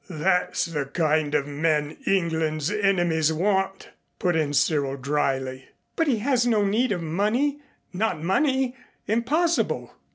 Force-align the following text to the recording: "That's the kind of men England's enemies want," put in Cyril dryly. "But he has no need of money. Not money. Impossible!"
"That's 0.09 0.65
the 0.65 0.85
kind 0.87 1.35
of 1.35 1.45
men 1.45 1.95
England's 2.07 2.71
enemies 2.71 3.31
want," 3.31 3.89
put 4.17 4.35
in 4.35 4.51
Cyril 4.51 4.97
dryly. 4.97 5.69
"But 5.95 6.07
he 6.07 6.17
has 6.25 6.47
no 6.47 6.65
need 6.65 6.91
of 6.91 7.03
money. 7.03 7.59
Not 7.93 8.19
money. 8.19 8.75
Impossible!" 9.05 9.93